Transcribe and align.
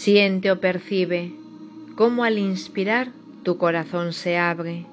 Siente 0.00 0.50
o 0.50 0.60
percibe 0.60 1.30
cómo 1.94 2.24
al 2.24 2.38
inspirar 2.38 3.12
tu 3.42 3.58
corazón 3.58 4.14
se 4.14 4.38
abre 4.38 4.86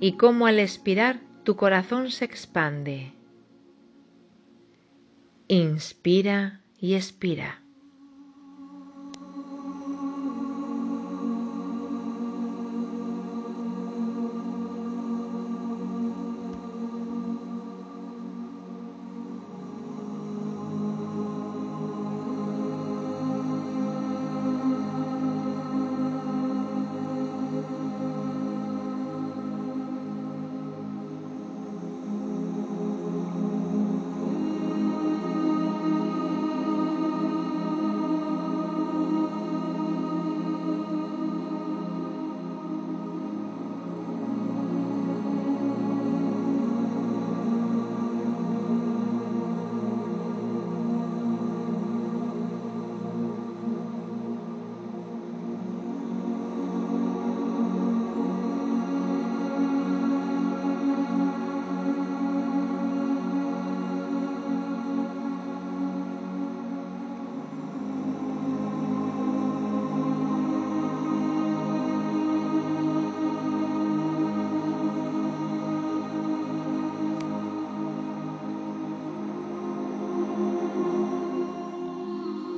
y 0.00 0.16
cómo 0.16 0.48
al 0.48 0.58
expirar 0.58 1.20
tu 1.44 1.54
corazón 1.54 2.10
se 2.10 2.24
expande. 2.24 3.12
Inspira 5.46 6.62
y 6.80 6.94
expira. 6.94 7.63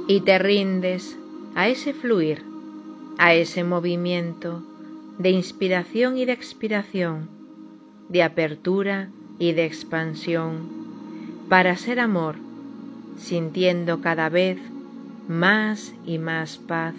Y 0.06 0.20
te 0.20 0.38
rindes 0.38 1.18
a 1.54 1.68
ese 1.68 1.92
fluir, 1.92 2.44
a 3.18 3.34
ese 3.34 3.64
movimiento 3.64 4.62
de 5.18 5.30
inspiración 5.30 6.16
y 6.18 6.24
de 6.24 6.32
expiración, 6.32 7.28
de 8.08 8.22
apertura 8.22 9.08
y 9.38 9.52
de 9.52 9.64
expansión, 9.64 10.68
para 11.48 11.76
ser 11.76 12.00
amor, 12.00 12.36
sintiendo 13.18 14.00
cada 14.00 14.28
vez 14.28 14.58
más 15.28 15.94
y 16.04 16.18
más 16.18 16.58
paz. 16.58 16.94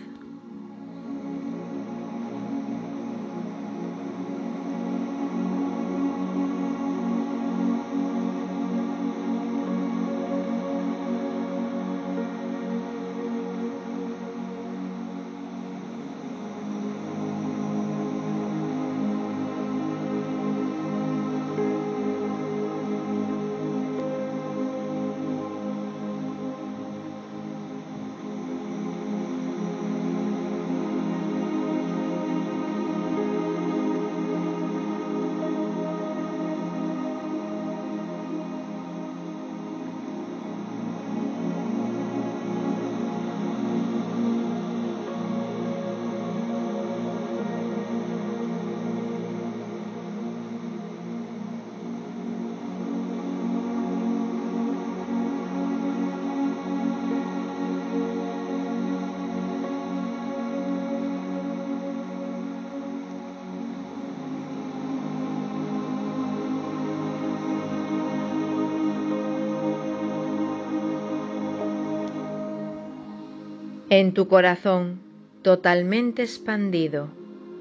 En 73.89 74.13
tu 74.13 74.27
corazón, 74.27 74.99
totalmente 75.43 76.21
expandido 76.21 77.07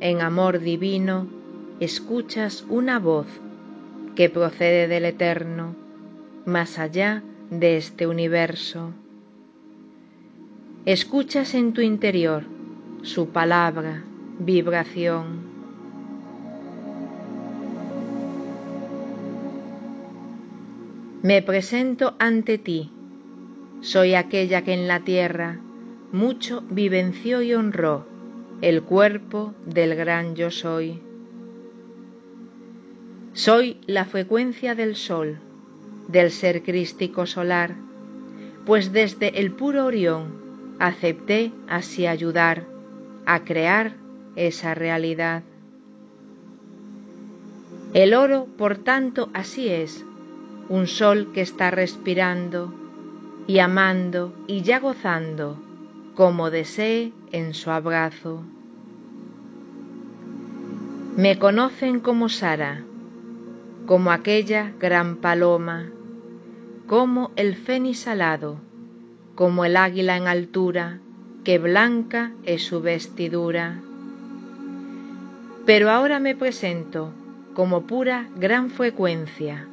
en 0.00 0.20
amor 0.20 0.58
divino, 0.58 1.28
escuchas 1.78 2.64
una 2.68 2.98
voz 2.98 3.28
que 4.16 4.28
procede 4.28 4.88
del 4.88 5.04
Eterno, 5.04 5.76
más 6.44 6.80
allá 6.80 7.22
de 7.50 7.76
este 7.76 8.08
universo. 8.08 8.90
Escuchas 10.84 11.54
en 11.54 11.72
tu 11.72 11.80
interior 11.80 12.42
su 13.02 13.28
palabra, 13.28 14.02
vibración. 14.40 15.46
Me 21.22 21.40
presento 21.40 22.16
ante 22.18 22.58
ti, 22.58 22.90
soy 23.80 24.16
aquella 24.16 24.62
que 24.62 24.74
en 24.74 24.88
la 24.88 25.04
tierra 25.04 25.60
mucho 26.12 26.62
vivenció 26.70 27.42
y 27.42 27.54
honró 27.54 28.06
el 28.62 28.82
cuerpo 28.82 29.54
del 29.66 29.94
gran 29.94 30.34
yo 30.34 30.50
soy. 30.50 31.00
Soy 33.34 33.78
la 33.86 34.06
frecuencia 34.06 34.74
del 34.74 34.96
sol, 34.96 35.38
del 36.08 36.30
ser 36.30 36.62
crístico 36.62 37.26
solar, 37.26 37.74
pues 38.64 38.92
desde 38.92 39.40
el 39.40 39.52
puro 39.52 39.84
Orión 39.84 40.76
acepté 40.78 41.52
así 41.68 42.06
ayudar 42.06 42.64
a 43.26 43.44
crear 43.44 43.96
esa 44.36 44.74
realidad. 44.74 45.42
El 47.92 48.14
oro, 48.14 48.46
por 48.56 48.78
tanto, 48.78 49.28
así 49.34 49.68
es, 49.68 50.04
un 50.68 50.86
sol 50.86 51.30
que 51.32 51.40
está 51.40 51.70
respirando 51.70 52.72
y 53.46 53.58
amando 53.58 54.34
y 54.46 54.62
ya 54.62 54.80
gozando, 54.80 55.56
como 56.16 56.50
desee 56.50 57.12
en 57.30 57.52
su 57.52 57.70
abrazo. 57.70 58.42
Me 61.14 61.38
conocen 61.38 62.00
como 62.00 62.30
Sara, 62.30 62.82
como 63.84 64.10
aquella 64.10 64.72
gran 64.80 65.16
paloma, 65.16 65.90
como 66.86 67.32
el 67.36 67.54
fénix 67.54 68.08
alado, 68.08 68.56
como 69.34 69.66
el 69.66 69.76
águila 69.76 70.16
en 70.16 70.26
altura, 70.26 71.00
que 71.44 71.58
blanca 71.58 72.32
es 72.44 72.62
su 72.64 72.80
vestidura. 72.80 73.78
Pero 75.66 75.90
ahora 75.90 76.18
me 76.18 76.34
presento 76.34 77.12
como 77.52 77.86
pura 77.86 78.26
gran 78.36 78.70
frecuencia, 78.70 79.68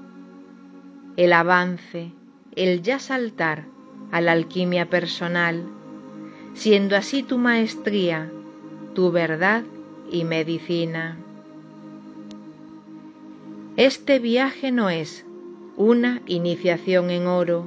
el 1.16 1.31
avance, 1.31 2.12
el 2.57 2.81
ya 2.81 3.00
saltar 3.00 3.63
a 4.12 4.19
la 4.19 4.34
alquimia 4.34 4.90
personal, 4.90 5.63
siendo 6.54 6.96
así 6.96 7.24
tu 7.24 7.38
maestría, 7.38 8.30
tu 8.94 9.12
verdad 9.12 9.64
y 10.12 10.24
medicina. 10.24 11.18
Este 13.76 14.20
viaje 14.20 14.72
no 14.72 14.90
es 14.90 15.26
una 15.76 16.22
iniciación 16.28 17.10
en 17.10 17.26
oro, 17.26 17.66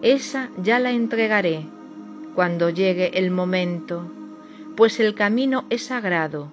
esa 0.00 0.48
ya 0.62 0.78
la 0.78 0.92
entregaré 0.92 1.66
cuando 2.34 2.70
llegue 2.70 3.18
el 3.18 3.30
momento, 3.30 4.04
pues 4.76 5.00
el 5.00 5.14
camino 5.14 5.64
es 5.70 5.86
sagrado 5.86 6.50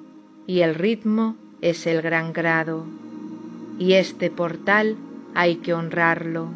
y 0.48 0.62
el 0.62 0.76
ritmo 0.76 1.36
es 1.62 1.88
el 1.88 2.02
gran 2.02 2.34
grado, 2.34 2.86
y 3.80 3.94
este 3.94 4.30
portal 4.30 4.96
hay 5.34 5.58
que 5.58 5.74
honrarlo. 5.74 6.50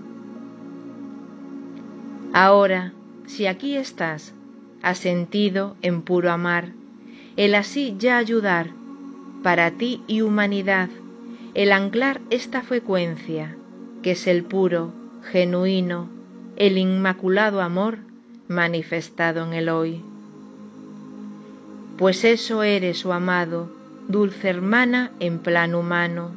Ahora, 2.34 2.94
si 3.28 3.46
aquí 3.46 3.76
estás, 3.76 4.34
has 4.82 5.00
sentido 5.00 5.76
en 5.82 6.02
puro 6.02 6.32
amar, 6.32 6.70
el 7.38 7.56
así 7.56 7.96
ya 7.98 8.18
ayudar, 8.18 8.72
para 9.44 9.72
ti 9.72 10.02
y 10.08 10.22
humanidad, 10.22 10.90
el 11.54 11.72
anclar 11.72 12.22
esta 12.30 12.62
frecuencia, 12.62 13.56
que 14.04 14.12
es 14.12 14.28
el 14.28 14.44
puro, 14.44 14.92
genuino, 15.32 16.10
el 16.56 16.78
inmaculado 16.78 17.62
amor 17.62 18.00
manifestado 18.48 19.46
en 19.46 19.54
el 19.54 19.70
hoy. 19.70 20.02
Pues 21.98 22.24
eso 22.24 22.64
eres, 22.64 23.06
oh 23.06 23.14
amado, 23.14 23.70
dulce 24.08 24.50
hermana 24.50 25.12
en 25.20 25.40
plan 25.40 25.76
humano. 25.76 26.32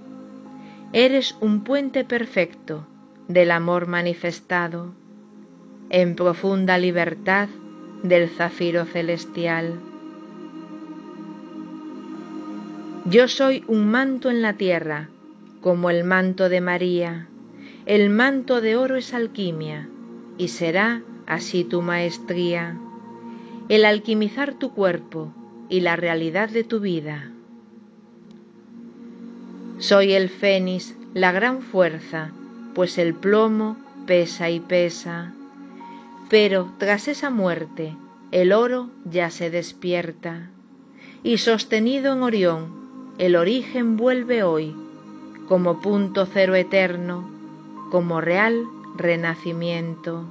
Eres 0.92 1.36
un 1.40 1.64
puente 1.64 2.04
perfecto 2.04 2.86
del 3.28 3.50
amor 3.50 3.86
manifestado, 3.86 4.92
en 5.90 6.16
profunda 6.16 6.78
libertad 6.78 7.48
del 8.02 8.28
zafiro 8.28 8.84
celestial. 8.84 9.74
Yo 13.04 13.28
soy 13.28 13.64
un 13.66 13.90
manto 13.90 14.30
en 14.30 14.42
la 14.42 14.54
tierra, 14.54 15.08
como 15.60 15.90
el 15.90 16.04
manto 16.04 16.48
de 16.48 16.60
María. 16.60 17.28
El 17.86 18.10
manto 18.10 18.60
de 18.60 18.76
oro 18.76 18.96
es 18.96 19.12
alquimia, 19.12 19.88
y 20.38 20.48
será 20.48 21.02
así 21.26 21.64
tu 21.64 21.82
maestría, 21.82 22.76
el 23.68 23.84
alquimizar 23.84 24.54
tu 24.54 24.72
cuerpo 24.72 25.32
y 25.68 25.80
la 25.80 25.96
realidad 25.96 26.48
de 26.48 26.64
tu 26.64 26.80
vida. 26.80 27.30
Soy 29.78 30.12
el 30.12 30.28
fénix, 30.28 30.94
la 31.14 31.32
gran 31.32 31.62
fuerza, 31.62 32.30
pues 32.74 32.98
el 32.98 33.14
plomo 33.14 33.76
pesa 34.06 34.48
y 34.48 34.60
pesa. 34.60 35.32
Pero 36.32 36.70
tras 36.78 37.08
esa 37.08 37.28
muerte, 37.28 37.94
el 38.30 38.54
oro 38.54 38.88
ya 39.04 39.28
se 39.28 39.50
despierta, 39.50 40.48
y 41.22 41.36
sostenido 41.36 42.14
en 42.14 42.22
Orión, 42.22 43.14
el 43.18 43.36
origen 43.36 43.98
vuelve 43.98 44.42
hoy 44.42 44.74
como 45.46 45.82
punto 45.82 46.24
cero 46.24 46.54
eterno, 46.54 47.28
como 47.90 48.22
real 48.22 48.64
renacimiento. 48.96 50.24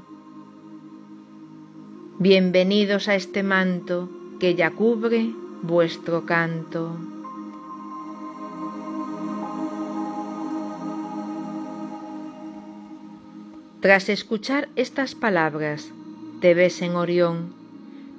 Bienvenidos 2.18 3.08
a 3.08 3.14
este 3.14 3.44
manto 3.44 4.10
que 4.40 4.56
ya 4.56 4.72
cubre 4.72 5.30
vuestro 5.62 6.26
canto. 6.26 6.98
Tras 13.82 14.10
escuchar 14.10 14.70
estas 14.76 15.16
palabras, 15.16 15.92
te 16.40 16.54
ves 16.54 16.84
en 16.84 16.96
Orión, 16.96 17.56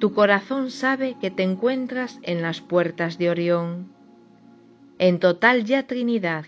tu 0.01 0.13
corazón 0.13 0.73
sabe 0.73 1.17
que 1.21 1.31
te 1.31 1.45
encuentras 1.45 2.19
en 2.23 2.43
las 2.43 2.61
puertas 2.61 3.17
de 3.17 3.31
Orión 3.31 3.93
en 4.99 5.19
total 5.19 5.65
ya 5.65 5.87
Trinidad 5.87 6.47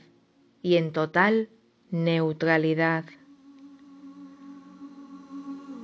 y 0.63 0.77
en 0.77 0.93
total 0.93 1.49
neutralidad. 1.91 3.05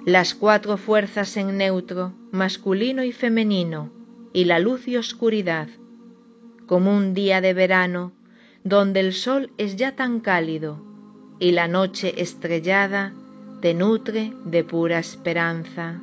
Las 0.05 0.35
cuatro 0.35 0.77
fuerzas 0.77 1.37
en 1.37 1.57
neutro, 1.57 2.13
masculino 2.33 3.03
y 3.05 3.13
femenino, 3.13 3.91
y 4.33 4.45
la 4.45 4.59
luz 4.59 4.87
y 4.87 4.97
oscuridad, 4.97 5.69
como 6.67 6.97
un 6.97 7.15
día 7.15 7.41
de 7.41 7.55
verano, 7.55 8.13
donde 8.65 9.01
el 9.01 9.13
sol 9.13 9.51
es 9.59 9.77
ya 9.77 9.97
tan 9.97 10.21
cálido 10.21 10.81
y 11.41 11.53
la 11.53 11.67
noche 11.67 12.23
estrellada 12.23 13.15
te 13.61 13.75
nutre 13.75 14.33
de 14.45 14.65
pura 14.65 14.99
esperanza. 14.99 16.01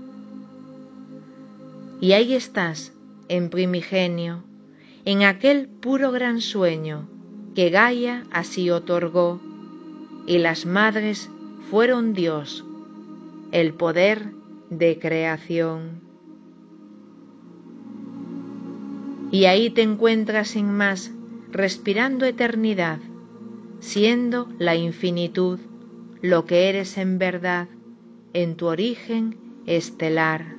Y 2.00 2.12
ahí 2.12 2.34
estás, 2.34 2.94
en 3.30 3.50
primigenio, 3.50 4.44
en 5.06 5.24
aquel 5.24 5.68
puro 5.68 6.12
gran 6.12 6.42
sueño 6.42 7.08
que 7.56 7.72
Gaia 7.72 8.26
así 8.32 8.70
otorgó, 8.70 9.42
y 10.28 10.38
las 10.38 10.66
madres 10.66 11.30
fueron 11.72 12.14
Dios, 12.14 12.64
el 13.52 13.74
poder 13.74 14.32
de 14.70 15.00
creación. 15.00 16.02
Y 19.32 19.46
ahí 19.46 19.72
te 19.72 19.82
encuentras 19.82 20.50
sin 20.50 20.70
más, 20.72 21.12
respirando 21.52 22.26
eternidad, 22.26 23.00
siendo 23.80 24.48
la 24.60 24.76
infinitud 24.76 25.60
lo 26.22 26.46
que 26.46 26.70
eres 26.70 26.98
en 26.98 27.20
verdad, 27.20 27.68
en 28.34 28.56
tu 28.56 28.68
origen 28.68 29.38
estelar. 29.66 30.56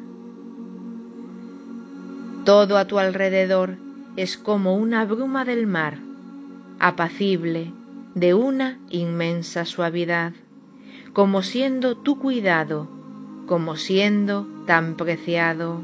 Todo 2.44 2.78
a 2.78 2.86
tu 2.86 2.98
alrededor 2.98 3.76
es 4.16 4.38
como 4.38 4.76
una 4.76 5.04
bruma 5.04 5.44
del 5.44 5.66
mar, 5.66 5.98
apacible, 6.78 7.72
de 8.14 8.34
una 8.34 8.78
inmensa 8.90 9.64
suavidad, 9.64 10.32
como 11.12 11.42
siendo 11.42 11.96
tu 11.96 12.18
cuidado, 12.18 12.88
como 13.46 13.76
siendo 13.76 14.46
tan 14.66 14.96
preciado. 14.96 15.82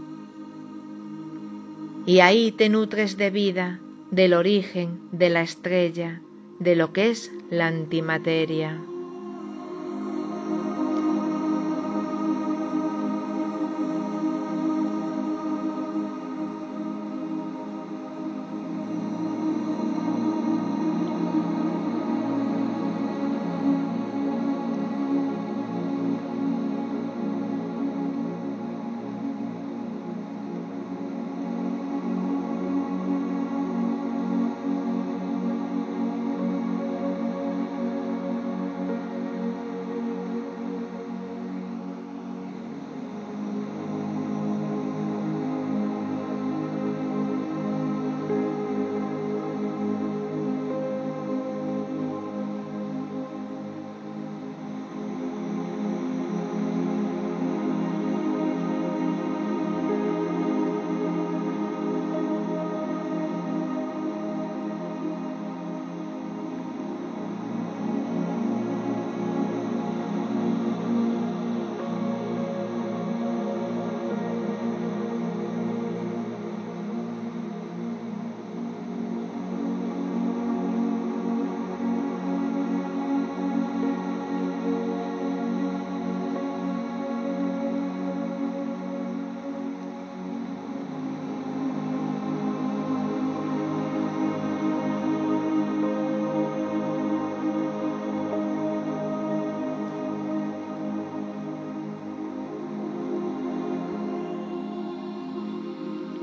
Y 2.07 2.21
ahí 2.21 2.52
te 2.52 2.69
nutres 2.69 3.16
de 3.16 3.31
vida, 3.31 3.81
del 4.11 4.35
origen, 4.35 5.00
de 5.12 5.31
la 5.31 5.43
estrella, 5.43 6.21
de 6.61 6.76
lo 6.76 6.93
que 6.93 7.11
es 7.11 7.33
la 7.50 7.66
antimateria. 7.66 8.81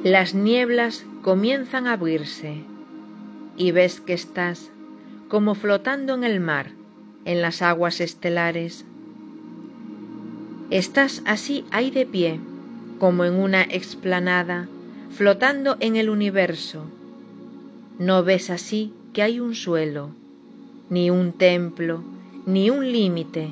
Las 0.03 0.33
nieblas 0.33 1.05
comienzan 1.21 1.85
a 1.85 1.93
abrirse 1.93 2.63
y 3.55 3.71
ves 3.71 4.01
que 4.01 4.13
estás 4.13 4.71
como 5.27 5.53
flotando 5.53 6.15
en 6.15 6.23
el 6.23 6.39
mar, 6.39 6.71
en 7.23 7.43
las 7.43 7.61
aguas 7.61 8.01
estelares. 8.01 8.83
Estás 10.71 11.21
así 11.25 11.65
ahí 11.69 11.91
de 11.91 12.07
pie, 12.07 12.39
como 12.97 13.25
en 13.25 13.35
una 13.35 13.61
explanada, 13.61 14.67
flotando 15.11 15.77
en 15.79 15.95
el 15.95 16.09
universo. 16.09 16.85
No 17.99 18.23
ves 18.23 18.49
así 18.49 18.93
que 19.13 19.21
hay 19.21 19.39
un 19.39 19.53
suelo, 19.53 20.09
ni 20.89 21.11
un 21.11 21.31
templo, 21.31 22.03
ni 22.47 22.71
un 22.71 22.91
límite, 22.91 23.49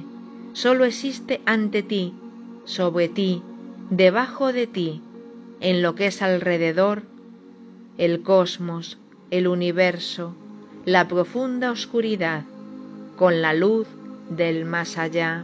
solo 0.53 0.85
existe 0.85 1.41
ante 1.45 1.83
ti, 1.83 2.13
sobre 2.65 3.07
ti, 3.07 3.43
debajo 3.91 4.51
de 4.51 4.65
ti, 4.65 5.03
en 5.61 5.81
lo 5.81 5.95
que 5.95 6.07
es 6.07 6.21
alrededor, 6.21 7.03
el 7.97 8.21
cosmos, 8.21 8.97
el 9.31 9.47
universo, 9.47 10.35
la 10.85 11.07
profunda 11.07 11.71
oscuridad, 11.71 12.43
con 13.17 13.41
la 13.41 13.53
luz 13.53 13.87
del 14.29 14.65
más 14.65 14.97
allá. 14.97 15.43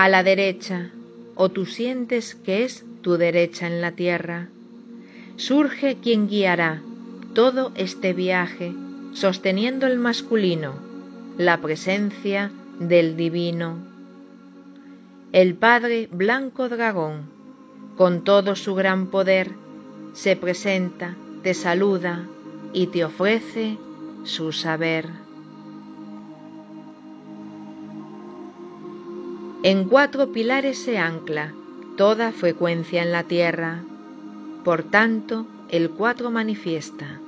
A 0.00 0.08
la 0.08 0.22
derecha, 0.22 0.88
o 1.34 1.50
tú 1.50 1.66
sientes 1.66 2.34
que 2.34 2.64
es 2.64 2.86
tu 3.02 3.18
derecha 3.18 3.66
en 3.66 3.82
la 3.82 3.92
tierra. 3.92 4.48
Surge 5.36 5.98
quien 6.02 6.26
guiará 6.26 6.80
todo 7.34 7.70
este 7.74 8.14
viaje, 8.14 8.72
sosteniendo 9.12 9.86
el 9.86 9.98
masculino, 9.98 10.72
la 11.36 11.60
presencia 11.60 12.50
del 12.78 13.14
divino. 13.14 13.76
El 15.32 15.54
Padre 15.54 16.08
Blanco 16.10 16.70
Dragón, 16.70 17.28
con 17.98 18.24
todo 18.24 18.56
su 18.56 18.74
gran 18.74 19.08
poder, 19.08 19.50
se 20.14 20.34
presenta, 20.34 21.14
te 21.42 21.52
saluda 21.52 22.26
y 22.72 22.86
te 22.86 23.04
ofrece 23.04 23.76
su 24.24 24.52
saber. 24.52 25.10
En 29.62 29.84
cuatro 29.84 30.32
pilares 30.32 30.78
se 30.78 30.96
ancla 30.96 31.52
toda 31.98 32.32
frecuencia 32.32 33.02
en 33.02 33.12
la 33.12 33.24
Tierra, 33.24 33.82
por 34.64 34.84
tanto 34.84 35.46
el 35.68 35.90
cuatro 35.90 36.30
manifiesta. 36.30 37.20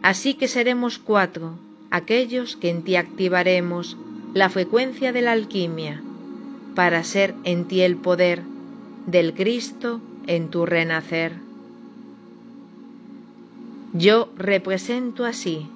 Así 0.00 0.34
que 0.34 0.46
seremos 0.46 1.00
cuatro, 1.00 1.54
aquellos 1.90 2.54
que 2.54 2.70
en 2.70 2.84
ti 2.84 2.94
activaremos 2.94 3.96
la 4.32 4.48
frecuencia 4.48 5.12
de 5.12 5.22
la 5.22 5.32
alquimia, 5.32 6.00
para 6.76 7.02
ser 7.02 7.34
en 7.42 7.64
ti 7.64 7.80
el 7.80 7.96
poder 7.96 8.42
del 9.06 9.34
Cristo 9.34 10.00
en 10.28 10.50
tu 10.50 10.66
renacer. 10.66 11.32
Yo 13.92 14.28
represento 14.36 15.24
así 15.24 15.66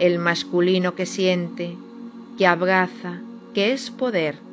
el 0.00 0.18
masculino 0.18 0.96
que 0.96 1.06
siente, 1.06 1.76
que 2.36 2.48
abraza, 2.48 3.20
que 3.54 3.72
es 3.72 3.92
poder, 3.92 4.47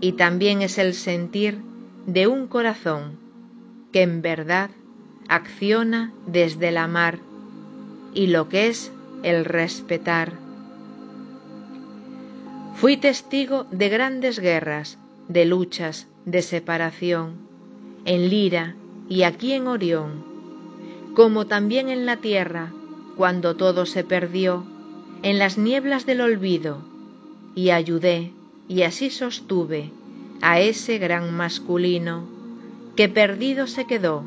y 0.00 0.12
también 0.12 0.62
es 0.62 0.78
el 0.78 0.94
sentir 0.94 1.58
de 2.06 2.26
un 2.26 2.46
corazón 2.46 3.18
que 3.92 4.02
en 4.02 4.22
verdad 4.22 4.70
acciona 5.28 6.12
desde 6.26 6.68
el 6.68 6.76
amar 6.76 7.18
y 8.14 8.28
lo 8.28 8.48
que 8.48 8.68
es 8.68 8.92
el 9.22 9.44
respetar. 9.44 10.32
Fui 12.76 12.96
testigo 12.96 13.66
de 13.70 13.88
grandes 13.88 14.38
guerras, 14.38 14.98
de 15.28 15.44
luchas, 15.44 16.06
de 16.24 16.42
separación, 16.42 17.36
en 18.04 18.30
Lira 18.30 18.76
y 19.08 19.24
aquí 19.24 19.52
en 19.52 19.66
Orión, 19.66 20.24
como 21.14 21.46
también 21.46 21.88
en 21.88 22.06
la 22.06 22.18
tierra, 22.18 22.72
cuando 23.16 23.56
todo 23.56 23.84
se 23.84 24.04
perdió, 24.04 24.64
en 25.22 25.38
las 25.38 25.58
nieblas 25.58 26.06
del 26.06 26.20
olvido, 26.20 26.82
y 27.56 27.70
ayudé 27.70 28.32
y 28.68 28.82
así 28.82 29.10
sostuve 29.10 29.90
a 30.42 30.60
ese 30.60 30.98
gran 30.98 31.34
masculino 31.34 32.24
que 32.96 33.08
perdido 33.08 33.66
se 33.66 33.86
quedó 33.86 34.22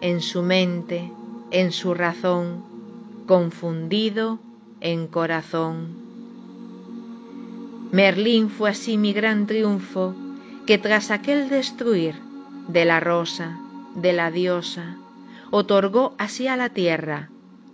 en 0.00 0.20
su 0.20 0.42
mente, 0.42 1.10
en 1.50 1.72
su 1.72 1.94
razón, 1.94 2.64
confundido 3.26 4.40
en 4.80 5.06
corazón. 5.06 6.02
Merlín 7.92 8.50
fue 8.50 8.70
así 8.70 8.96
mi 8.96 9.12
gran 9.12 9.46
triunfo, 9.46 10.14
que 10.66 10.78
tras 10.78 11.10
aquel 11.10 11.48
destruir 11.48 12.14
de 12.68 12.84
la 12.84 13.00
rosa, 13.00 13.58
de 13.94 14.12
la 14.12 14.30
diosa, 14.30 14.96
otorgó 15.50 16.14
así 16.18 16.48
a 16.48 16.56
la 16.56 16.70
tierra 16.70 17.28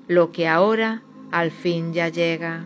lo 0.09 0.33
que 0.33 0.49
ahora 0.49 1.02
al 1.30 1.50
fin 1.50 1.92
ya 1.92 2.09
llega. 2.09 2.64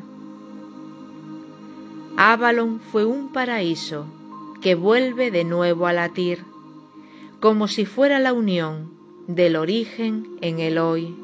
Avalon 2.16 2.80
fue 2.80 3.04
un 3.04 3.32
paraíso 3.32 4.06
que 4.60 4.74
vuelve 4.74 5.30
de 5.30 5.44
nuevo 5.44 5.86
a 5.86 5.92
latir, 5.92 6.44
como 7.40 7.68
si 7.68 7.86
fuera 7.86 8.18
la 8.20 8.32
unión 8.32 8.92
del 9.26 9.56
origen 9.56 10.28
en 10.40 10.60
el 10.60 10.78
hoy. 10.78 11.16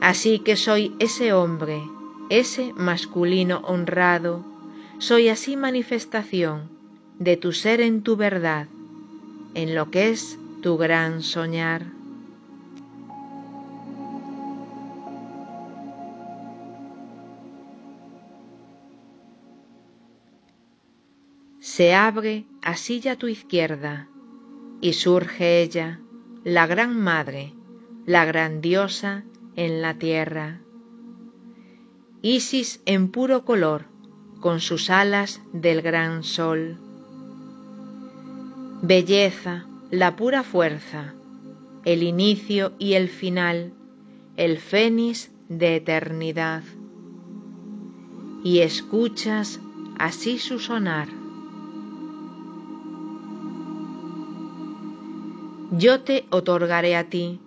Así 0.00 0.40
que 0.40 0.56
soy 0.56 0.94
ese 0.98 1.32
hombre, 1.32 1.82
ese 2.30 2.72
masculino 2.74 3.58
honrado, 3.64 4.44
soy 4.98 5.28
así 5.28 5.56
manifestación 5.56 6.68
de 7.18 7.36
tu 7.36 7.52
ser 7.52 7.80
en 7.80 8.02
tu 8.02 8.16
verdad, 8.16 8.66
en 9.54 9.74
lo 9.74 9.90
que 9.90 10.10
es 10.10 10.38
tu 10.62 10.76
gran 10.76 11.22
soñar. 11.22 11.95
Se 21.66 21.94
abre 21.94 22.46
así 22.62 23.00
ya 23.00 23.16
tu 23.16 23.26
izquierda, 23.26 24.06
y 24.80 24.92
surge 24.92 25.62
ella, 25.62 25.98
la 26.44 26.68
gran 26.68 26.96
madre, 26.96 27.54
la 28.06 28.24
grandiosa 28.24 29.24
en 29.56 29.82
la 29.82 29.94
tierra. 29.94 30.60
Isis 32.22 32.80
en 32.86 33.10
puro 33.10 33.44
color, 33.44 33.86
con 34.38 34.60
sus 34.60 34.90
alas 34.90 35.42
del 35.52 35.82
gran 35.82 36.22
sol. 36.22 36.76
Belleza, 38.82 39.66
la 39.90 40.14
pura 40.14 40.44
fuerza, 40.44 41.14
el 41.84 42.04
inicio 42.04 42.74
y 42.78 42.92
el 42.92 43.08
final, 43.08 43.72
el 44.36 44.58
fénix 44.58 45.32
de 45.48 45.74
eternidad. 45.74 46.62
Y 48.44 48.60
escuchas 48.60 49.58
así 49.98 50.38
su 50.38 50.60
sonar. 50.60 51.25
Yo 55.72 56.02
te 56.02 56.26
otorgaré 56.30 56.94
a 56.94 57.10
ti 57.10 57.40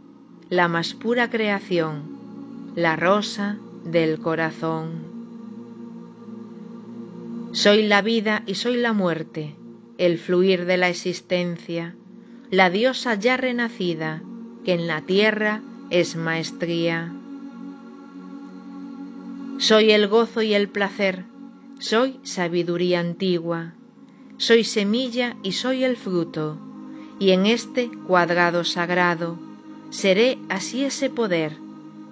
la 0.50 0.68
más 0.68 0.94
pura 0.94 1.30
creación, 1.30 2.74
la 2.76 2.98
rosa 2.98 3.58
del 3.86 4.20
corazón. 4.20 5.08
Soy 7.54 7.84
la 7.84 8.02
vida 8.02 8.44
y 8.46 8.56
soy 8.56 8.76
la 8.76 8.92
muerte, 8.92 9.56
el 9.98 10.18
fluir 10.18 10.66
de 10.66 10.76
la 10.76 10.90
existencia, 10.90 11.96
la 12.52 12.70
diosa 12.70 13.16
ya 13.16 13.38
renacida, 13.38 14.22
que 14.66 14.74
en 14.74 14.88
la 14.88 15.02
tierra 15.02 15.62
es 15.90 16.18
maestría. 16.18 17.14
Soy 19.60 19.92
el 19.92 20.10
gozo 20.10 20.42
y 20.42 20.54
el 20.54 20.68
placer, 20.68 21.24
soy 21.80 22.20
sabiduría 22.24 23.00
antigua, 23.00 23.76
soy 24.36 24.66
semilla 24.66 25.38
y 25.42 25.54
soy 25.54 25.86
el 25.86 25.96
fruto 25.96 26.69
y 27.20 27.32
en 27.32 27.46
este 27.46 27.92
cuadrado 28.08 28.64
sagrado 28.64 29.38
seré 29.90 30.38
así 30.48 30.86
ese 30.86 31.10
poder 31.10 31.58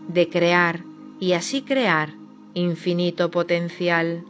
de 0.09 0.29
crear 0.29 0.83
y 1.19 1.31
así 1.31 1.61
crear 1.61 2.13
infinito 2.53 3.31
potencial. 3.31 4.23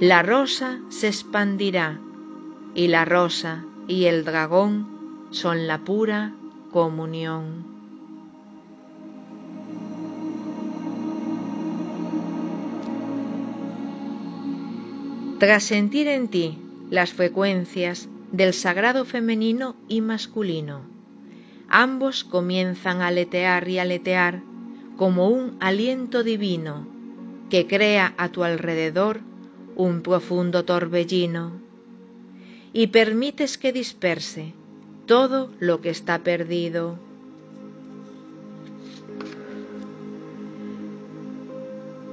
La 0.00 0.22
rosa 0.22 0.78
se 0.90 1.08
expandirá 1.08 1.98
y 2.74 2.88
la 2.88 3.04
rosa 3.04 3.64
y 3.88 4.04
el 4.04 4.24
dragón 4.24 4.86
son 5.30 5.66
la 5.66 5.78
pura 5.78 6.34
comunión. 6.70 7.66
Tras 15.38 15.62
sentir 15.62 16.08
en 16.08 16.28
ti 16.28 16.58
las 16.90 17.12
frecuencias 17.12 18.08
del 18.32 18.52
sagrado 18.52 19.04
femenino 19.04 19.76
y 19.88 20.00
masculino, 20.00 20.82
ambos 21.68 22.24
comienzan 22.24 23.00
a 23.00 23.08
aletear 23.08 23.68
y 23.68 23.78
aletear 23.78 24.42
como 24.96 25.28
un 25.28 25.56
aliento 25.60 26.22
divino 26.22 26.86
que 27.50 27.66
crea 27.66 28.14
a 28.18 28.30
tu 28.30 28.44
alrededor 28.44 29.20
un 29.76 30.02
profundo 30.02 30.64
torbellino 30.64 31.52
y 32.72 32.88
permites 32.88 33.56
que 33.58 33.72
disperse 33.72 34.52
todo 35.06 35.50
lo 35.58 35.80
que 35.80 35.90
está 35.90 36.18
perdido. 36.18 36.98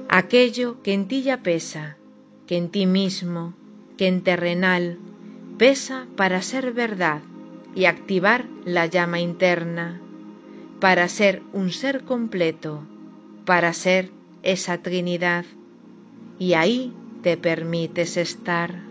Aquello 0.08 0.82
que 0.82 0.94
en 0.94 1.08
ti 1.08 1.22
ya 1.22 1.42
pesa, 1.42 1.98
que 2.46 2.56
en 2.56 2.70
ti 2.70 2.86
mismo, 2.86 3.52
que 3.98 4.06
en 4.06 4.22
terrenal, 4.22 4.98
pesa 5.58 6.06
para 6.16 6.42
ser 6.42 6.72
verdad 6.72 7.22
y 7.74 7.86
activar 7.86 8.46
la 8.64 8.86
llama 8.86 9.20
interna, 9.20 10.00
para 10.80 11.08
ser 11.08 11.42
un 11.52 11.70
ser 11.72 12.04
completo, 12.04 12.86
para 13.44 13.72
ser 13.72 14.10
esa 14.42 14.78
Trinidad, 14.78 15.44
y 16.38 16.54
ahí 16.54 16.92
te 17.22 17.36
permites 17.36 18.16
estar. 18.16 18.85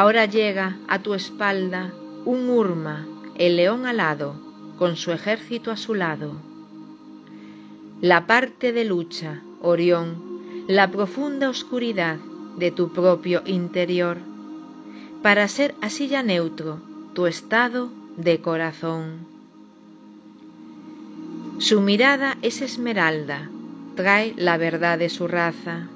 Ahora 0.00 0.26
llega 0.26 0.78
a 0.86 1.00
tu 1.00 1.12
espalda 1.12 1.92
un 2.24 2.48
Urma, 2.50 3.04
el 3.34 3.56
león 3.56 3.84
alado, 3.84 4.36
con 4.78 4.94
su 4.94 5.10
ejército 5.10 5.72
a 5.72 5.76
su 5.76 5.96
lado. 5.96 6.36
La 8.00 8.28
parte 8.28 8.72
de 8.72 8.84
lucha, 8.84 9.42
Orión, 9.60 10.38
la 10.68 10.88
profunda 10.92 11.48
oscuridad 11.48 12.18
de 12.58 12.70
tu 12.70 12.92
propio 12.92 13.42
interior, 13.44 14.18
para 15.20 15.48
ser 15.48 15.74
así 15.80 16.06
ya 16.06 16.22
neutro 16.22 16.78
tu 17.12 17.26
estado 17.26 17.90
de 18.16 18.40
corazón. 18.40 19.26
Su 21.58 21.80
mirada 21.80 22.38
es 22.42 22.62
esmeralda, 22.62 23.50
trae 23.96 24.32
la 24.36 24.58
verdad 24.58 24.96
de 24.96 25.08
su 25.08 25.26
raza. 25.26 25.88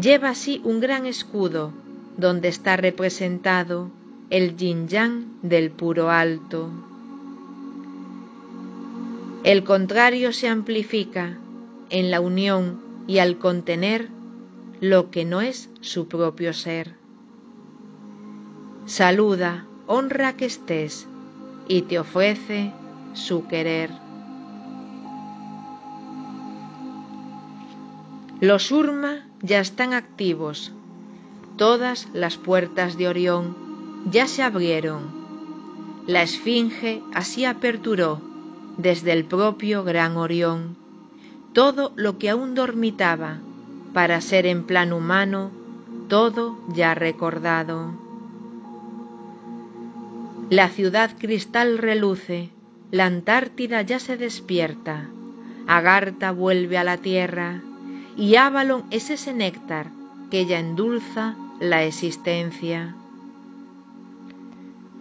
Lleva 0.00 0.30
así 0.30 0.60
un 0.64 0.80
gran 0.80 1.06
escudo 1.06 1.80
donde 2.16 2.48
está 2.48 2.76
representado 2.76 3.90
el 4.30 4.56
yin 4.56 4.88
yang 4.88 5.40
del 5.42 5.70
puro 5.70 6.10
alto. 6.10 6.70
El 9.44 9.64
contrario 9.64 10.32
se 10.32 10.48
amplifica 10.48 11.36
en 11.90 12.10
la 12.10 12.20
unión 12.20 12.80
y 13.06 13.18
al 13.18 13.38
contener 13.38 14.08
lo 14.80 15.10
que 15.10 15.24
no 15.24 15.40
es 15.40 15.68
su 15.80 16.08
propio 16.08 16.52
ser. 16.52 16.94
Saluda, 18.86 19.66
honra 19.86 20.36
que 20.36 20.46
estés 20.46 21.06
y 21.68 21.82
te 21.82 21.98
ofrece 21.98 22.72
su 23.14 23.46
querer. 23.46 23.90
Los 28.40 28.72
Urma 28.72 29.26
ya 29.40 29.60
están 29.60 29.92
activos 29.92 30.72
Todas 31.62 32.08
las 32.12 32.38
puertas 32.38 32.98
de 32.98 33.06
Orión 33.06 33.54
ya 34.10 34.26
se 34.26 34.42
abrieron. 34.42 35.02
La 36.08 36.22
esfinge 36.22 37.04
así 37.14 37.44
aperturó 37.44 38.20
desde 38.78 39.12
el 39.12 39.24
propio 39.24 39.84
gran 39.84 40.16
Orión 40.16 40.74
todo 41.52 41.92
lo 41.94 42.18
que 42.18 42.30
aún 42.30 42.56
dormitaba 42.56 43.38
para 43.94 44.20
ser 44.20 44.46
en 44.46 44.64
plan 44.64 44.92
humano 44.92 45.52
todo 46.08 46.58
ya 46.74 46.96
recordado. 46.96 47.92
La 50.50 50.68
ciudad 50.68 51.12
cristal 51.16 51.78
reluce, 51.78 52.50
la 52.90 53.06
Antártida 53.06 53.82
ya 53.82 54.00
se 54.00 54.16
despierta, 54.16 55.06
Agartha 55.68 56.32
vuelve 56.32 56.76
a 56.76 56.82
la 56.82 56.96
tierra 56.96 57.62
y 58.16 58.34
Avalon 58.34 58.82
es 58.90 59.10
ese 59.10 59.32
néctar 59.32 59.92
que 60.28 60.44
ya 60.46 60.58
endulza 60.58 61.36
la 61.62 61.84
existencia. 61.84 62.92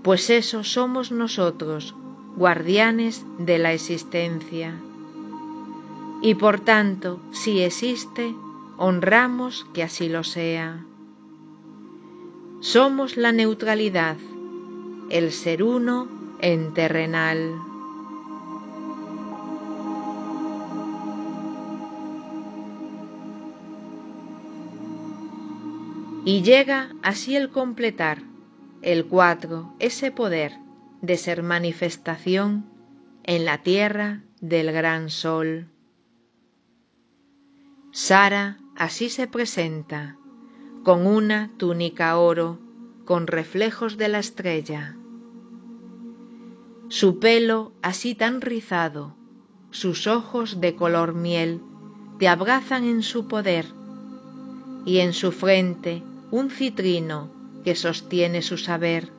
Pues 0.04 0.30
eso 0.30 0.63
somos 0.63 1.12
nosotros, 1.12 1.95
guardianes 2.36 3.26
de 3.39 3.58
la 3.58 3.74
existencia. 3.74 4.76
Y 6.21 6.36
por 6.36 6.60
tanto, 6.60 7.19
si 7.32 7.62
existe, 7.62 8.36
honramos 8.78 9.65
que 9.74 9.82
así 9.82 10.08
lo 10.08 10.24
sea. 10.24 10.86
Somos 12.60 13.17
la 13.17 13.32
neutralidad, 13.32 14.17
el 15.10 15.32
ser 15.32 15.63
uno 15.63 16.08
en 16.41 16.76
terrenal. 16.76 17.56
Y 26.23 26.43
llega 26.43 26.93
así 27.01 27.36
el 27.36 27.49
completar, 27.49 28.21
el 28.84 29.05
cuatro, 29.07 29.73
ese 29.79 30.12
poder 30.12 30.53
de 31.01 31.17
ser 31.17 31.41
manifestación 31.41 32.69
en 33.23 33.43
la 33.45 33.63
tierra 33.63 34.21
del 34.39 34.71
gran 34.71 35.10
sol. 35.10 35.67
Sara 37.91 38.60
así 38.75 39.10
se 39.10 39.25
presenta, 39.25 40.15
con 40.84 41.07
una 41.07 41.51
túnica 41.57 42.15
oro, 42.17 42.60
con 43.05 43.25
reflejos 43.25 43.97
de 43.97 44.07
la 44.07 44.19
estrella. 44.19 44.95
Su 46.89 47.19
pelo 47.19 47.73
así 47.81 48.13
tan 48.13 48.41
rizado, 48.41 49.15
sus 49.71 50.05
ojos 50.05 50.62
de 50.62 50.75
color 50.75 51.15
miel, 51.15 51.62
te 52.19 52.27
abrazan 52.27 52.84
en 52.84 53.01
su 53.01 53.27
poder, 53.27 53.65
y 54.86 54.99
en 54.99 55.13
su 55.13 55.31
frente 55.31 56.03
un 56.32 56.50
citrino 56.50 57.30
que 57.65 57.76
sostiene 57.76 58.41
su 58.41 58.58
saber. 58.58 59.12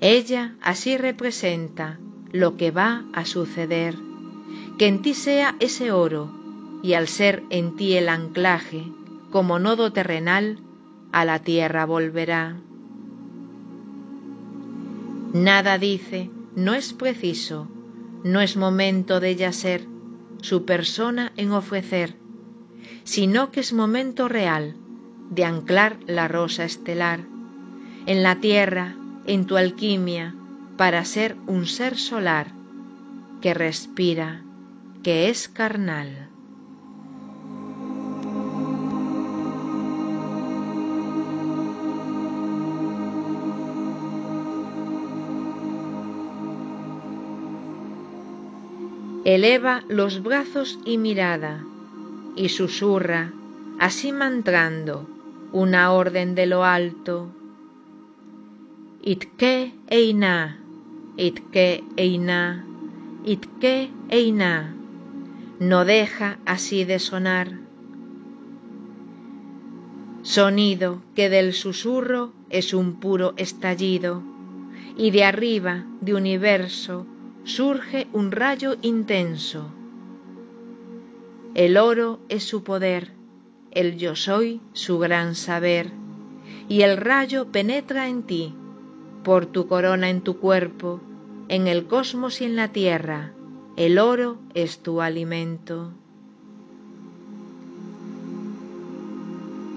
Ella 0.00 0.54
así 0.60 0.98
representa 0.98 1.98
lo 2.30 2.58
que 2.58 2.70
va 2.70 3.04
a 3.14 3.24
suceder, 3.24 3.96
que 4.76 4.86
en 4.86 5.00
ti 5.00 5.14
sea 5.14 5.56
ese 5.60 5.92
oro, 5.92 6.30
y 6.82 6.92
al 6.92 7.08
ser 7.08 7.42
en 7.48 7.76
ti 7.76 7.94
el 7.94 8.08
anclaje, 8.08 8.84
como 9.30 9.58
nodo 9.58 9.92
terrenal, 9.92 10.58
a 11.10 11.24
la 11.24 11.38
tierra 11.38 11.86
volverá. 11.86 12.56
Nada 15.32 15.78
dice, 15.78 16.30
no 16.54 16.74
es 16.74 16.92
preciso, 16.92 17.66
no 18.24 18.40
es 18.42 18.58
momento 18.58 19.20
de 19.20 19.30
ella 19.30 19.52
ser 19.52 19.86
su 20.42 20.66
persona 20.66 21.32
en 21.36 21.52
ofrecer, 21.52 22.16
sino 23.04 23.50
que 23.50 23.60
es 23.60 23.72
momento 23.72 24.28
real 24.28 24.76
de 25.34 25.44
anclar 25.44 25.96
la 26.06 26.28
rosa 26.28 26.64
estelar 26.64 27.20
en 28.06 28.22
la 28.22 28.36
tierra, 28.40 28.94
en 29.26 29.46
tu 29.46 29.56
alquimia, 29.56 30.34
para 30.76 31.04
ser 31.04 31.36
un 31.46 31.66
ser 31.66 31.96
solar 31.96 32.48
que 33.40 33.54
respira, 33.54 34.42
que 35.02 35.28
es 35.28 35.48
carnal. 35.48 36.28
eleva 49.24 49.84
los 49.88 50.22
brazos 50.22 50.78
y 50.84 50.98
mirada, 50.98 51.64
y 52.34 52.48
susurra, 52.48 53.32
así 53.78 54.12
mantrando, 54.12 55.06
una 55.52 55.92
orden 55.92 56.34
de 56.34 56.46
lo 56.46 56.64
alto. 56.64 57.28
Itke 59.02 59.74
eina, 59.88 60.58
itke 61.16 61.84
eina, 61.96 62.64
itke 63.24 63.90
eina, 64.08 64.74
no 65.60 65.84
deja 65.84 66.38
así 66.46 66.84
de 66.84 66.98
sonar. 66.98 67.52
Sonido 70.22 71.02
que 71.14 71.28
del 71.28 71.52
susurro 71.52 72.32
es 72.48 72.72
un 72.72 72.94
puro 73.00 73.34
estallido, 73.36 74.22
y 74.96 75.10
de 75.10 75.24
arriba 75.24 75.84
de 76.00 76.14
universo 76.14 77.06
surge 77.44 78.06
un 78.12 78.30
rayo 78.30 78.76
intenso. 78.82 79.70
El 81.54 81.76
oro 81.76 82.20
es 82.28 82.44
su 82.44 82.62
poder, 82.62 83.12
el 83.72 83.96
yo 83.96 84.16
soy 84.16 84.60
su 84.74 84.98
gran 84.98 85.34
saber, 85.34 85.90
y 86.68 86.82
el 86.82 86.96
rayo 86.98 87.46
penetra 87.46 88.08
en 88.08 88.22
ti, 88.22 88.54
por 89.24 89.46
tu 89.46 89.66
corona 89.66 90.10
en 90.10 90.20
tu 90.20 90.38
cuerpo, 90.38 91.00
en 91.48 91.66
el 91.66 91.86
cosmos 91.86 92.40
y 92.40 92.44
en 92.44 92.56
la 92.56 92.68
tierra, 92.68 93.32
el 93.76 93.98
oro 93.98 94.38
es 94.54 94.78
tu 94.78 95.00
alimento. 95.00 95.92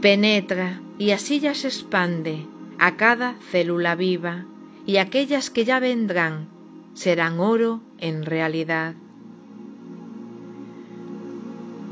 Penetra 0.01 0.81
y 0.99 1.11
así 1.11 1.39
ya 1.39 1.55
se 1.55 1.67
expande 1.67 2.45
a 2.77 2.97
cada 2.97 3.35
célula 3.51 3.95
viva 3.95 4.45
y 4.85 4.97
aquellas 4.97 5.49
que 5.49 5.65
ya 5.65 5.79
vendrán 5.79 6.47
serán 6.93 7.39
oro 7.39 7.81
en 7.97 8.25
realidad. 8.25 8.93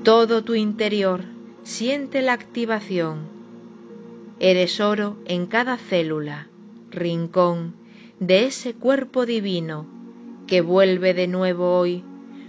Todo 0.04 0.44
tu 0.44 0.54
interior 0.54 1.33
siente 1.64 2.22
la 2.22 2.34
activación. 2.34 3.22
Eres 4.40 4.82
oro 4.82 5.18
en 5.26 5.46
cada 5.46 5.78
célula, 5.78 6.48
rincón 6.92 7.74
de 8.20 8.46
ese 8.46 8.74
cuerpo 8.74 9.26
divino 9.26 9.86
que 10.46 10.62
vuelve 10.62 11.14
de 11.14 11.28
nuevo 11.28 11.78
hoy 11.78 12.04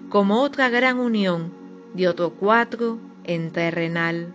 como 0.09 0.43
otra 0.43 0.69
gran 0.69 0.99
unión 0.99 1.53
de 1.95 2.09
otro 2.09 2.31
cuatro 2.31 2.99
en 3.23 3.53
terrenal. 3.53 4.35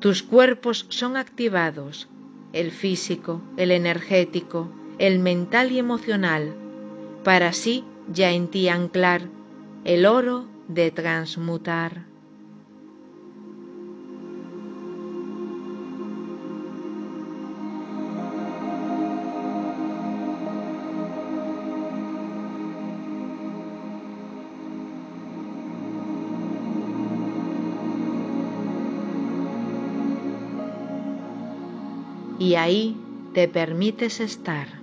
Tus 0.00 0.22
cuerpos 0.22 0.86
son 0.88 1.16
activados, 1.16 2.08
el 2.54 2.70
físico, 2.70 3.42
el 3.58 3.72
energético, 3.72 4.70
el 4.98 5.18
mental 5.18 5.70
y 5.70 5.78
emocional, 5.78 6.54
para 7.24 7.48
así 7.48 7.84
ya 8.10 8.32
en 8.32 8.48
ti 8.48 8.68
anclar 8.68 9.22
el 9.84 10.06
oro 10.06 10.46
de 10.68 10.90
transmutar. 10.90 12.06
Y 32.48 32.54
ahí 32.54 32.96
te 33.34 33.46
permites 33.46 34.20
estar. 34.20 34.77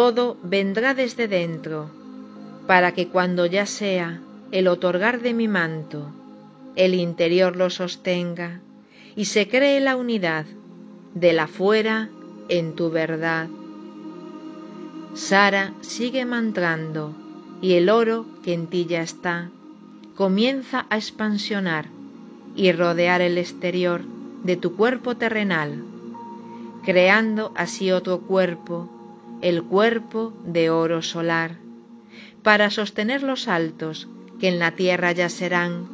Todo 0.00 0.36
vendrá 0.44 0.94
desde 0.94 1.26
dentro, 1.26 1.90
para 2.68 2.92
que 2.92 3.08
cuando 3.08 3.46
ya 3.46 3.66
sea 3.66 4.20
el 4.52 4.68
otorgar 4.68 5.22
de 5.22 5.34
mi 5.34 5.48
manto, 5.48 6.12
el 6.76 6.94
interior 6.94 7.56
lo 7.56 7.68
sostenga 7.68 8.60
y 9.16 9.24
se 9.24 9.48
cree 9.48 9.80
la 9.80 9.96
unidad 9.96 10.46
de 11.14 11.32
la 11.32 11.48
fuera 11.48 12.10
en 12.48 12.76
tu 12.76 12.90
verdad. 12.90 13.48
Sara 15.14 15.74
sigue 15.80 16.24
mantrando 16.24 17.12
y 17.60 17.72
el 17.72 17.90
oro 17.90 18.24
que 18.44 18.52
en 18.52 18.68
ti 18.68 18.86
ya 18.86 19.02
está 19.02 19.50
comienza 20.14 20.86
a 20.90 20.96
expansionar 20.96 21.86
y 22.54 22.70
rodear 22.70 23.20
el 23.20 23.36
exterior 23.36 24.02
de 24.44 24.56
tu 24.56 24.76
cuerpo 24.76 25.16
terrenal, 25.16 25.82
creando 26.84 27.50
así 27.56 27.90
otro 27.90 28.20
cuerpo, 28.20 28.88
el 29.40 29.62
cuerpo 29.62 30.32
de 30.44 30.70
oro 30.70 31.02
solar, 31.02 31.58
para 32.42 32.70
sostener 32.70 33.22
los 33.22 33.48
altos 33.48 34.08
que 34.40 34.48
en 34.48 34.58
la 34.58 34.72
tierra 34.72 35.12
ya 35.12 35.28
serán, 35.28 35.86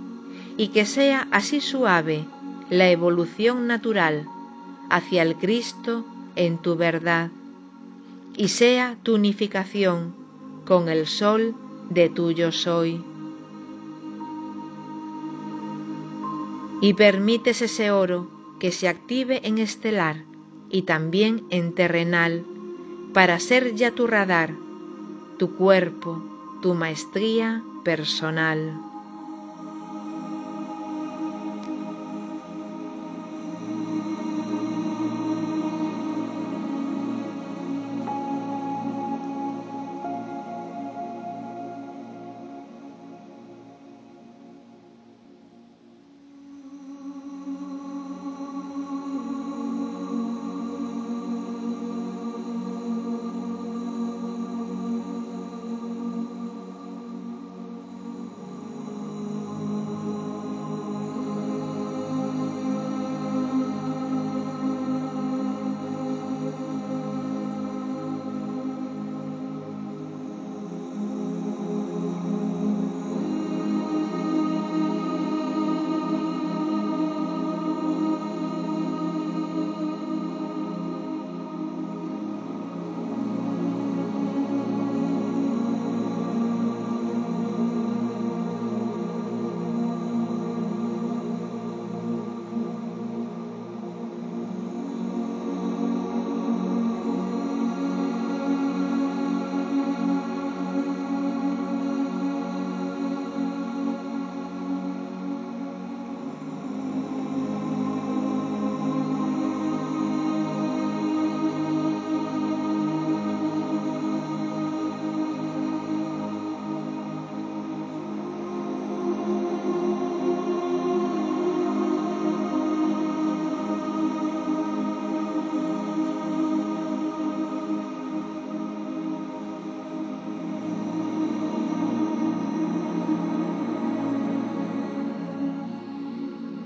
y 0.57 0.68
que 0.68 0.87
sea 0.87 1.26
así 1.30 1.61
suave 1.61 2.24
la 2.70 2.90
evolución 2.90 3.66
natural 3.66 4.26
hacia 4.90 5.22
el 5.22 5.37
Cristo 5.37 6.04
en 6.37 6.59
tu 6.59 6.76
verdad, 6.76 7.30
y 8.37 8.48
sea 8.48 8.96
tu 9.02 9.14
unificación 9.14 10.14
con 10.64 10.88
el 10.88 11.07
sol 11.07 11.54
de 11.90 12.09
tuyo 12.09 12.52
soy. 12.52 13.02
Y 16.80 16.94
permites 16.94 17.62
ese 17.62 17.90
oro 17.90 18.30
que 18.59 18.72
se 18.72 18.88
active 18.88 19.40
en 19.46 19.59
estelar 19.59 20.24
y 20.70 20.83
también 20.83 21.44
en 21.50 21.74
terrenal, 21.74 22.44
para 23.14 23.38
ser 23.38 23.77
ya 23.77 23.92
tu 23.92 24.09
radar, 24.09 24.50
tu 25.38 25.57
cuerpo, 25.57 26.20
tu 26.61 26.74
maestría 26.74 27.62
personal. 27.85 28.93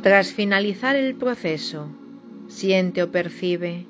Tras 0.08 0.32
finalizar 0.32 0.96
el 0.96 1.16
proceso, 1.16 1.90
siente 2.46 3.02
o 3.02 3.12
percibe 3.12 3.84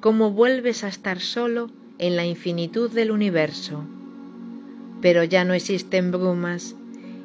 cómo 0.00 0.30
vuelves 0.30 0.84
a 0.84 0.88
estar 0.88 1.20
solo 1.20 1.70
en 1.96 2.16
la 2.16 2.26
infinitud 2.26 2.90
del 2.90 3.10
universo. 3.10 3.82
Pero 5.00 5.24
ya 5.24 5.46
no 5.46 5.54
existen 5.54 6.10
brumas, 6.10 6.76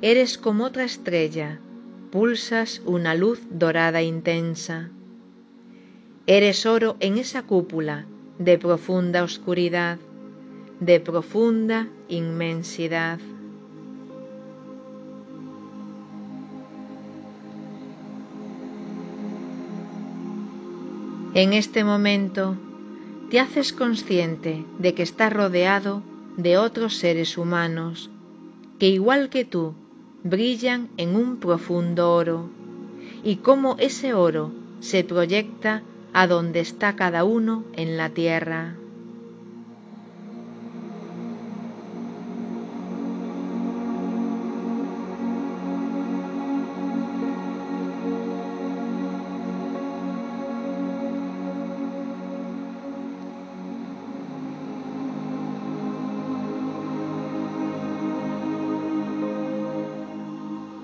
eres 0.02 0.38
como 0.38 0.63
otra 0.63 0.86
estrella, 0.86 1.60
pulsas 2.12 2.82
una 2.86 3.13
luz 3.13 3.41
dorada 3.49 4.04
intensa. 4.04 4.89
Eres 6.25 6.65
oro 6.65 6.95
en 7.02 7.17
esa 7.17 7.43
cúpula 7.43 8.06
de 8.38 8.58
profunda 8.58 9.21
oscuridad, 9.25 9.99
de 10.80 11.02
profunda 11.02 11.89
inmensidad. 12.08 13.19
En 21.41 21.54
este 21.54 21.86
momento 21.86 22.58
te 23.30 23.39
haces 23.39 23.71
consciente 23.71 24.65
de 24.78 24.93
que 24.93 25.04
estás 25.04 25.32
rodeado 25.32 26.04
de 26.36 26.58
otros 26.58 26.97
seres 26.97 27.38
humanos 27.38 28.10
que 28.78 28.89
igual 28.89 29.30
que 29.30 29.45
tú 29.45 29.73
brillan 30.21 30.89
en 30.97 31.15
un 31.15 31.38
profundo 31.38 32.13
oro 32.13 32.49
y 33.23 33.38
cómo 33.38 33.78
ese 33.80 34.13
oro 34.13 34.52
se 34.82 35.06
proyecta 35.06 35.82
a 36.12 36.28
donde 36.28 36.60
está 36.60 36.97
cada 36.97 37.23
uno 37.23 37.63
en 37.71 37.95
la 37.95 38.10
tierra. 38.10 38.75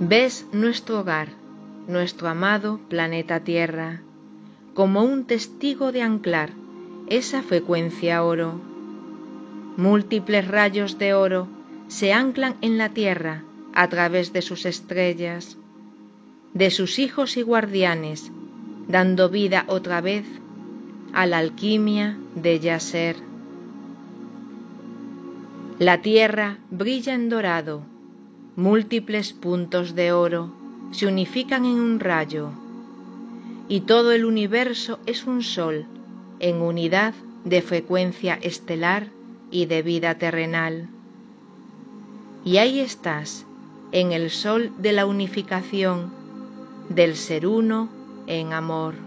Ves 0.07 0.45
nuestro 0.51 0.99
hogar, 0.99 1.29
nuestro 1.87 2.27
amado 2.27 2.79
planeta 2.89 3.39
Tierra, 3.39 4.01
como 4.75 5.01
un 5.03 5.25
testigo 5.25 5.91
de 5.91 6.03
anclar 6.03 6.51
esa 7.07 7.41
frecuencia 7.41 8.21
oro. 8.21 8.61
Múltiples 9.77 10.47
rayos 10.47 10.99
de 10.99 11.15
oro 11.15 11.47
se 11.87 12.13
anclan 12.13 12.55
en 12.61 12.77
la 12.77 12.89
Tierra 12.89 13.45
a 13.73 13.89
través 13.89 14.31
de 14.31 14.43
sus 14.43 14.67
estrellas, 14.67 15.57
de 16.53 16.69
sus 16.69 16.99
hijos 16.99 17.35
y 17.35 17.41
guardianes, 17.41 18.31
dando 18.87 19.29
vida 19.29 19.65
otra 19.67 20.01
vez 20.01 20.27
a 21.13 21.25
la 21.25 21.39
alquimia 21.39 22.15
de 22.35 22.59
Yaser. 22.59 23.15
La 25.79 26.03
Tierra 26.03 26.59
brilla 26.69 27.15
en 27.15 27.27
dorado, 27.27 27.94
múltiples 28.55 29.33
puntos 29.33 29.95
de 29.95 30.13
oro 30.13 30.49
se 30.91 31.07
unifican 31.07 31.65
en 31.65 31.73
un 31.73 31.99
rayo, 31.99 32.51
y 33.67 33.81
todo 33.81 34.13
el 34.13 34.23
universo 34.23 34.99
es 35.05 35.25
un 35.25 35.43
sol 35.43 35.85
en 36.39 36.61
unidad 36.61 37.13
de 37.43 37.61
frecuencia 37.61 38.35
estelar 38.35 39.09
y 39.51 39.65
de 39.65 39.81
vida 39.81 40.17
terrenal. 40.17 40.89
Y 42.45 42.57
ahí 42.57 42.79
estás, 42.79 43.45
en 43.91 44.11
el 44.11 44.29
sol 44.29 44.71
de 44.77 44.93
la 44.93 45.05
unificación, 45.05 46.11
del 46.89 47.15
ser 47.15 47.47
uno 47.47 47.89
en 48.27 48.53
amor. 48.53 49.04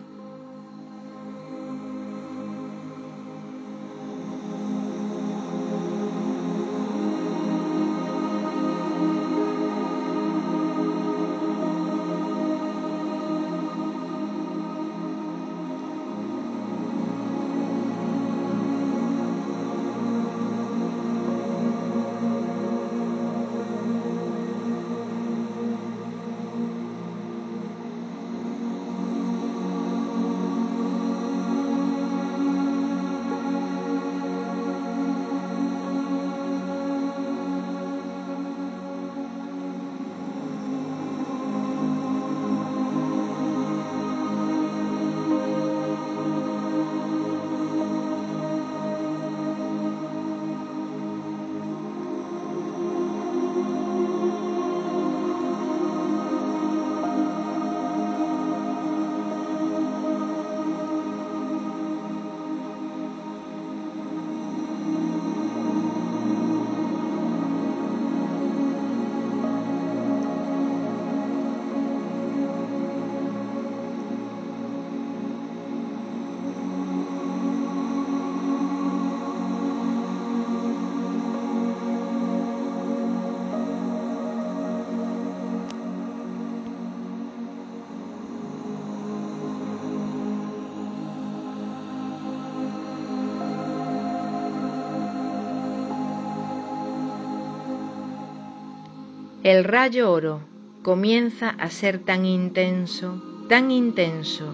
El 99.48 99.64
rayo 99.64 100.12
oro 100.12 100.40
comienza 100.82 101.48
a 101.48 101.70
ser 101.70 102.00
tan 102.00 102.26
intenso, 102.26 103.46
tan 103.48 103.70
intenso, 103.70 104.44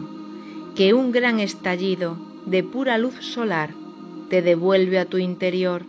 que 0.76 0.94
un 0.94 1.10
gran 1.10 1.40
estallido 1.40 2.16
de 2.46 2.62
pura 2.62 2.96
luz 2.96 3.16
solar 3.16 3.70
te 4.30 4.40
devuelve 4.40 5.00
a 5.00 5.06
tu 5.06 5.18
interior, 5.18 5.82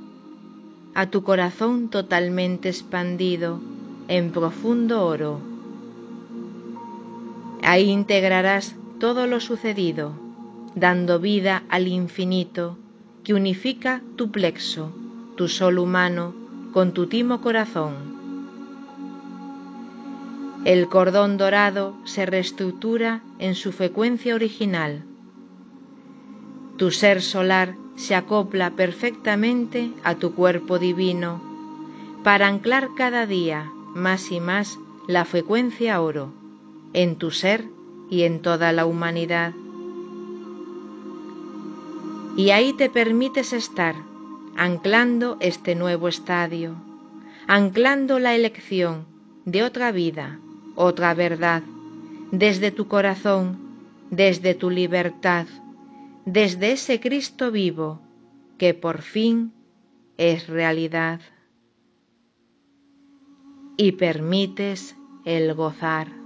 a 0.96 1.12
tu 1.12 1.22
corazón 1.22 1.90
totalmente 1.90 2.70
expandido 2.70 3.60
en 4.08 4.32
profundo 4.32 5.06
oro. 5.06 5.40
Ahí 7.62 7.92
integrarás 7.92 8.76
todo 9.00 9.28
lo 9.28 9.40
sucedido, 9.40 10.14
dando 10.74 11.20
vida 11.20 11.62
al 11.70 11.88
infinito 11.88 12.80
que 13.24 13.36
unifica 13.36 14.02
tu 14.16 14.32
plexo, 14.32 14.92
tu 15.36 15.48
sol 15.48 15.78
humano, 15.78 16.34
con 16.74 16.92
tu 16.92 17.06
timo 17.06 17.42
corazón. 17.42 18.15
El 20.66 20.90
cordón 20.90 21.38
dorado 21.38 21.96
se 22.06 22.26
reestructura 22.26 23.22
en 23.38 23.54
su 23.54 23.72
frecuencia 23.72 24.34
original. 24.34 25.04
Tu 26.78 26.90
ser 26.90 27.22
solar 27.22 27.76
se 27.96 28.16
acopla 28.16 28.72
perfectamente 28.72 29.92
a 30.04 30.16
tu 30.16 30.34
cuerpo 30.34 30.80
divino 30.80 31.40
para 32.24 32.48
anclar 32.48 32.90
cada 32.98 33.28
día 33.28 33.72
más 33.94 34.32
y 34.32 34.40
más 34.40 34.80
la 35.08 35.24
frecuencia 35.24 36.02
oro 36.02 36.34
en 36.94 37.18
tu 37.18 37.30
ser 37.30 37.66
y 38.10 38.24
en 38.24 38.42
toda 38.42 38.72
la 38.72 38.88
humanidad. 38.88 39.54
Y 42.38 42.50
ahí 42.50 42.74
te 42.74 42.90
permites 42.90 43.54
estar 43.54 43.94
anclando 44.58 45.38
este 45.42 45.76
nuevo 45.76 46.08
estadio, 46.08 46.76
anclando 47.46 48.18
la 48.18 48.34
elección 48.34 49.06
de 49.46 49.62
otra 49.62 49.92
vida, 49.92 50.40
otra 50.76 51.14
verdad, 51.14 51.64
desde 52.32 52.72
tu 52.72 52.88
corazón, 52.88 53.58
desde 54.12 54.54
tu 54.54 54.70
libertad, 54.70 55.48
desde 56.26 56.74
ese 56.74 57.00
Cristo 57.00 57.52
vivo 57.52 58.02
que 58.58 58.74
por 58.74 59.02
fin 59.02 59.54
es 60.18 60.48
realidad. 60.48 61.20
Y 63.78 63.94
permites 63.94 64.96
el 65.26 65.54
gozar. 65.54 66.25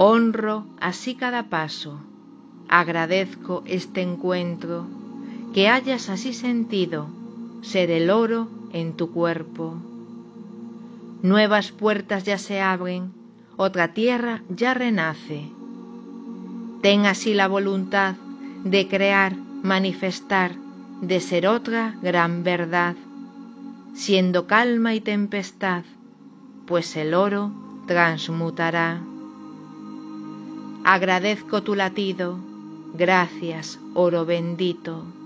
Honro 0.00 0.64
así 0.80 1.16
cada 1.16 1.48
paso, 1.48 1.98
agradezco 2.68 3.64
este 3.66 4.00
encuentro, 4.00 4.86
que 5.52 5.68
hayas 5.68 6.08
así 6.08 6.34
sentido 6.34 7.08
ser 7.62 7.90
el 7.90 8.08
oro 8.08 8.46
en 8.72 8.92
tu 8.92 9.10
cuerpo. 9.10 9.74
Nuevas 11.24 11.72
puertas 11.72 12.22
ya 12.22 12.38
se 12.38 12.60
abren, 12.60 13.12
otra 13.56 13.92
tierra 13.92 14.44
ya 14.48 14.72
renace. 14.72 15.48
Ten 16.80 17.04
así 17.04 17.34
la 17.34 17.48
voluntad 17.48 18.14
de 18.62 18.86
crear, 18.86 19.34
manifestar, 19.64 20.52
de 21.02 21.18
ser 21.18 21.48
otra 21.48 21.96
gran 22.02 22.44
verdad, 22.44 22.94
siendo 23.94 24.46
calma 24.46 24.94
y 24.94 25.00
tempestad, 25.00 25.82
pues 26.68 26.94
el 26.94 27.14
oro 27.14 27.50
transmutará. 27.88 29.00
Agradezco 30.90 31.62
tu 31.62 31.74
latido, 31.74 32.38
gracias, 32.94 33.78
oro 33.92 34.24
bendito. 34.24 35.17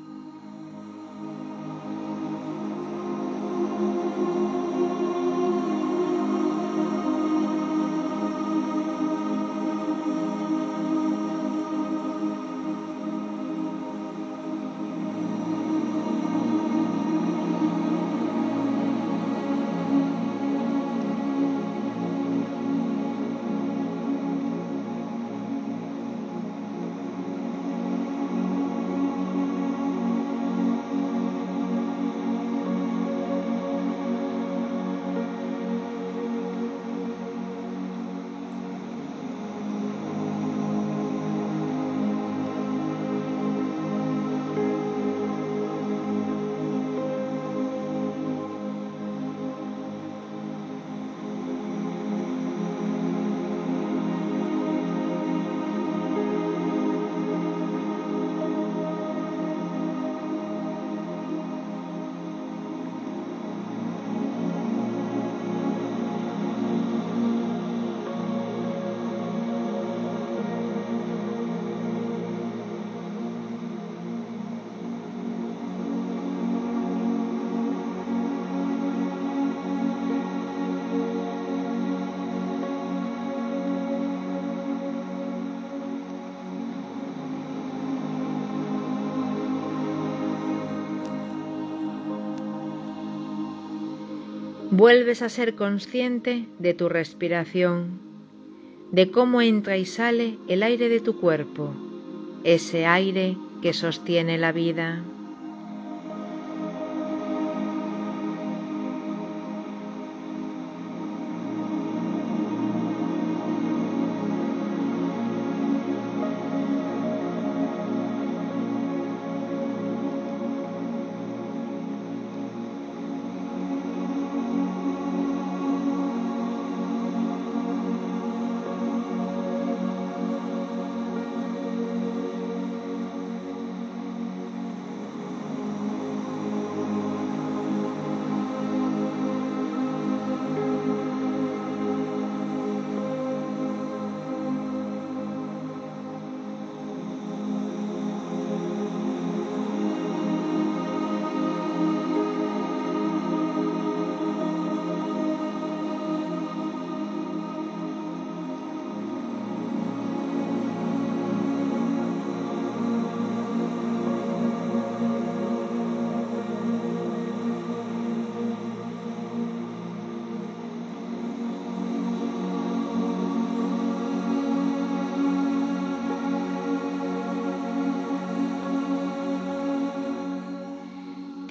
Vuelves 94.82 95.22
a 95.22 95.28
ser 95.28 95.54
consciente 95.54 96.48
de 96.58 96.74
tu 96.74 96.88
respiración, 96.88 98.00
de 98.90 99.12
cómo 99.12 99.40
entra 99.40 99.76
y 99.76 99.84
sale 99.84 100.38
el 100.48 100.64
aire 100.64 100.88
de 100.88 100.98
tu 100.98 101.20
cuerpo, 101.20 101.72
ese 102.42 102.84
aire 102.84 103.36
que 103.62 103.74
sostiene 103.74 104.38
la 104.38 104.50
vida. 104.50 105.04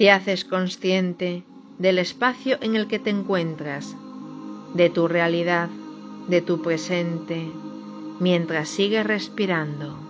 Te 0.02 0.10
haces 0.10 0.44
consciente 0.44 1.44
del 1.78 2.00
espacio 2.00 2.58
en 2.60 2.74
el 2.74 2.88
que 2.88 2.98
te 2.98 3.10
encuentras, 3.10 3.94
de 4.74 4.90
tu 4.90 5.06
realidad, 5.06 5.68
de 6.26 6.42
tu 6.42 6.60
presente, 6.60 7.46
mientras 8.18 8.68
sigues 8.68 9.06
respirando. 9.06 10.01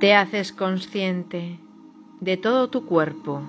Te 0.00 0.14
haces 0.14 0.52
consciente 0.52 1.58
de 2.20 2.36
todo 2.36 2.70
tu 2.70 2.86
cuerpo, 2.86 3.42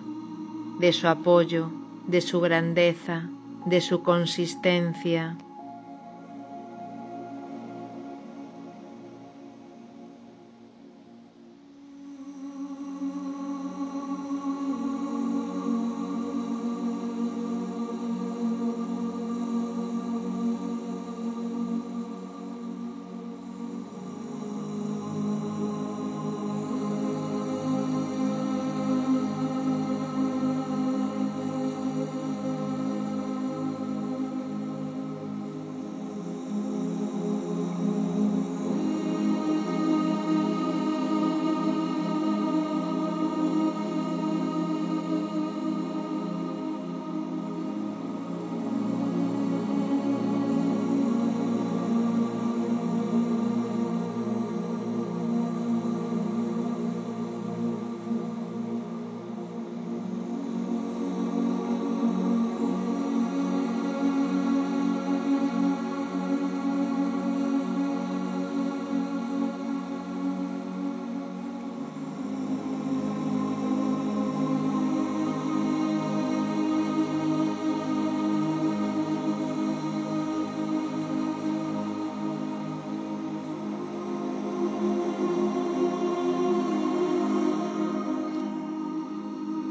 de 0.79 0.93
su 0.93 1.07
apoyo, 1.07 1.69
de 2.07 2.21
su 2.21 2.41
grandeza, 2.41 3.29
de 3.67 3.81
su 3.81 4.01
consistencia. 4.01 5.37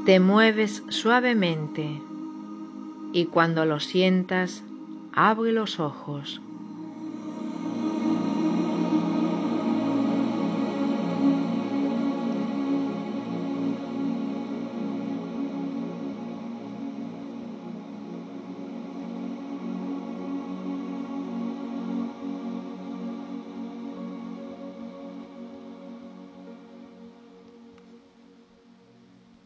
Te 0.09 0.21
mueves 0.21 0.83
suavemente 0.89 2.01
y 3.13 3.27
cuando 3.27 3.67
lo 3.67 3.79
sientas, 3.79 4.65
abre 5.13 5.53
los 5.53 5.81
ojos. 5.81 6.41